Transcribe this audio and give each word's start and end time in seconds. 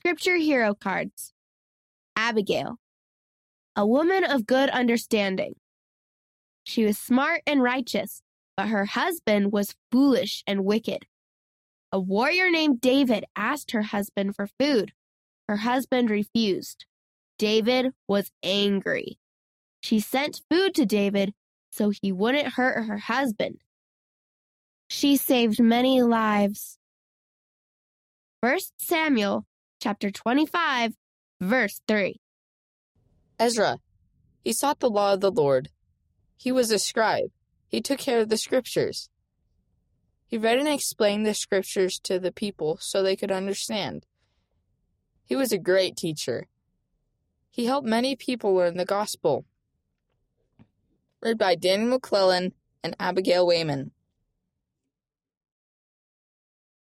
Scripture 0.00 0.36
Hero 0.36 0.72
Cards 0.72 1.34
Abigail, 2.16 2.78
a 3.76 3.86
woman 3.86 4.24
of 4.24 4.46
good 4.46 4.70
understanding. 4.70 5.56
She 6.64 6.86
was 6.86 6.96
smart 6.96 7.42
and 7.46 7.62
righteous, 7.62 8.22
but 8.56 8.68
her 8.68 8.86
husband 8.86 9.52
was 9.52 9.74
foolish 9.92 10.42
and 10.46 10.64
wicked. 10.64 11.04
A 11.92 12.00
warrior 12.00 12.50
named 12.50 12.80
David 12.80 13.26
asked 13.36 13.72
her 13.72 13.82
husband 13.82 14.34
for 14.34 14.48
food. 14.58 14.92
Her 15.46 15.58
husband 15.58 16.08
refused. 16.08 16.86
David 17.38 17.92
was 18.08 18.32
angry. 18.42 19.18
She 19.82 20.00
sent 20.00 20.40
food 20.50 20.74
to 20.76 20.86
David 20.86 21.34
so 21.70 21.90
he 21.90 22.10
wouldn't 22.10 22.54
hurt 22.54 22.86
her 22.86 22.96
husband. 22.96 23.58
She 24.88 25.18
saved 25.18 25.60
many 25.60 26.00
lives. 26.00 26.78
1 28.40 28.58
Samuel 28.78 29.44
chapter 29.80 30.10
25 30.10 30.92
verse 31.40 31.80
3. 31.88 32.20
Ezra. 33.38 33.78
He 34.44 34.52
sought 34.52 34.80
the 34.80 34.90
law 34.90 35.14
of 35.14 35.20
the 35.20 35.30
Lord. 35.30 35.70
He 36.36 36.52
was 36.52 36.70
a 36.70 36.78
scribe. 36.78 37.30
He 37.66 37.80
took 37.80 37.98
care 37.98 38.20
of 38.20 38.28
the 38.28 38.36
scriptures. 38.36 39.08
He 40.26 40.36
read 40.36 40.58
and 40.58 40.68
explained 40.68 41.24
the 41.24 41.34
scriptures 41.34 41.98
to 42.04 42.18
the 42.18 42.30
people 42.30 42.78
so 42.80 43.02
they 43.02 43.16
could 43.16 43.32
understand. 43.32 44.04
He 45.24 45.34
was 45.34 45.50
a 45.50 45.58
great 45.58 45.96
teacher. 45.96 46.46
He 47.50 47.66
helped 47.66 47.86
many 47.86 48.16
people 48.16 48.54
learn 48.54 48.76
the 48.76 48.84
gospel. 48.84 49.46
Read 51.22 51.38
by 51.38 51.54
Daniel 51.54 51.90
McClellan 51.90 52.52
and 52.84 52.94
Abigail 53.00 53.46
Wayman. 53.46 53.92